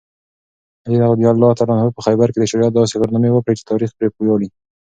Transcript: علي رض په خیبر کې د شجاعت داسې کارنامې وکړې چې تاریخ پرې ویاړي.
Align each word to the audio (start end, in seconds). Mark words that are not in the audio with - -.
علي 0.85 0.97
رض 1.39 1.41
په 1.95 2.01
خیبر 2.05 2.27
کې 2.31 2.39
د 2.41 2.45
شجاعت 2.51 2.73
داسې 2.75 2.93
کارنامې 3.01 3.29
وکړې 3.33 3.53
چې 3.59 3.67
تاریخ 3.71 3.89
پرې 3.97 4.07
ویاړي. 4.19 4.49